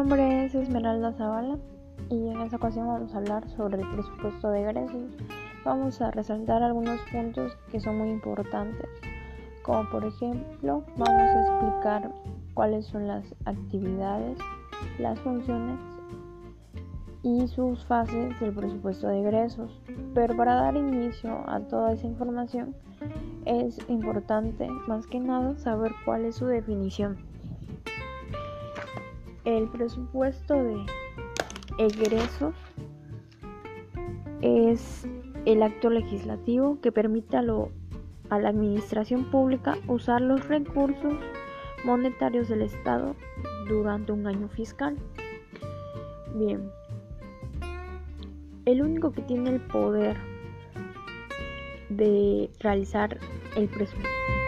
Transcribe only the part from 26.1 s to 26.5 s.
es su